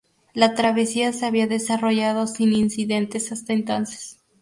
[0.33, 4.17] La travesía se había desarrollado sin incidentes hasta entonces.